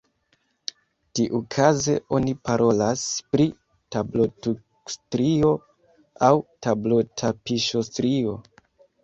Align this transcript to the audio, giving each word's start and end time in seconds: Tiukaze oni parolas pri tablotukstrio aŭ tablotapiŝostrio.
Tiukaze 1.17 1.97
oni 2.19 2.33
parolas 2.49 3.03
pri 3.35 3.45
tablotukstrio 3.97 5.53
aŭ 6.31 6.33
tablotapiŝostrio. 6.69 8.37